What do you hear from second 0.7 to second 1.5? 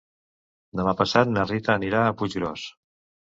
Demà passat na